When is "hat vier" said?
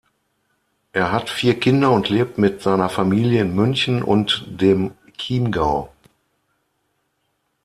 1.11-1.59